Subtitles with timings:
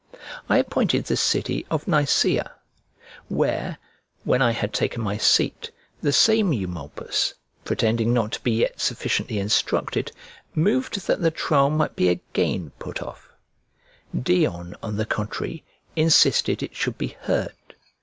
[0.49, 2.53] I appointed the city of Nicea;
[3.27, 3.77] where,
[4.23, 5.69] when I had taken my seat,
[6.01, 7.35] the same Eumolpus,
[7.65, 10.11] pretending not to be yet sufficiently instructed,
[10.55, 13.29] moved that the trial might be again put off:
[14.19, 15.63] Dion, on the contrary,
[15.95, 17.59] insisted it should be heard.